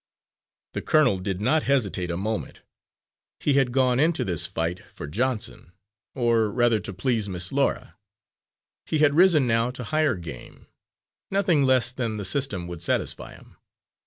[0.73, 2.61] The colonel did not hesitate a moment.
[3.39, 5.73] He had gone into this fight for Johnson
[6.15, 7.95] or rather to please Miss Laura.
[8.87, 10.65] He had risen now to higher game;
[11.29, 13.57] nothing less than the system would satisfy him.